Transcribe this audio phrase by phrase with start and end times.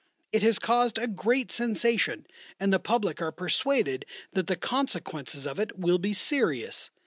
[0.31, 2.25] It has caused a great sensation,
[2.59, 6.89] and the public are persuaded that the consequences of it will be serious.